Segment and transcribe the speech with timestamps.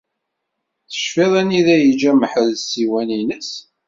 [0.89, 3.51] Tecfiḍ anida yeǧǧa Meḥrez ssiwan-ines?